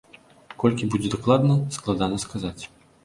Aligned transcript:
Колькі 0.63 0.87
будзе 0.95 1.11
дакладна, 1.15 1.59
складана 1.77 2.17
сказаць. 2.25 2.63